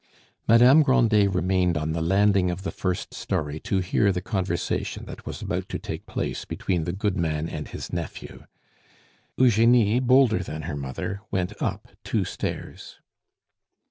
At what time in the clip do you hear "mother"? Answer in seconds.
10.75-11.21